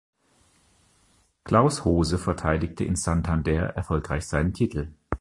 [1.43, 4.89] Klaus Hose verteidigte in Santander erfolgreich seinen Titel.